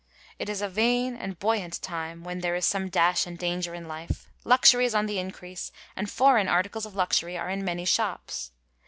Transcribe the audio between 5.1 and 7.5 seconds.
increase, and foreign articles of luxury